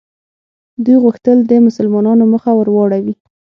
دوی 0.83 0.97
غوښتل 1.03 1.37
د 1.45 1.51
مسلمانانو 1.67 2.23
مخه 2.33 2.51
ور 2.55 2.67
واړوي. 2.71 3.15